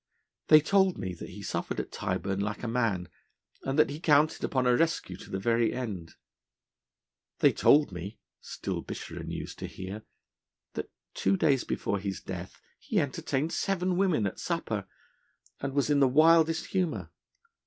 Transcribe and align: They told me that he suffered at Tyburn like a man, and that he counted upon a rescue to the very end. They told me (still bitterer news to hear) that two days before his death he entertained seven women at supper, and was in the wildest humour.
They 0.47 0.61
told 0.61 0.97
me 0.97 1.13
that 1.13 1.29
he 1.29 1.43
suffered 1.43 1.79
at 1.79 1.91
Tyburn 1.91 2.39
like 2.39 2.63
a 2.63 2.67
man, 2.67 3.07
and 3.61 3.77
that 3.77 3.91
he 3.91 3.99
counted 3.99 4.43
upon 4.43 4.65
a 4.65 4.75
rescue 4.75 5.15
to 5.17 5.29
the 5.29 5.37
very 5.37 5.73
end. 5.75 6.15
They 7.37 7.53
told 7.53 7.91
me 7.91 8.17
(still 8.41 8.81
bitterer 8.81 9.21
news 9.21 9.53
to 9.53 9.67
hear) 9.67 10.01
that 10.73 10.89
two 11.13 11.37
days 11.37 11.63
before 11.63 11.99
his 11.99 12.19
death 12.19 12.59
he 12.79 12.99
entertained 12.99 13.53
seven 13.53 13.95
women 13.95 14.25
at 14.25 14.39
supper, 14.39 14.87
and 15.59 15.73
was 15.75 15.91
in 15.91 15.99
the 15.99 16.07
wildest 16.07 16.65
humour. 16.73 17.11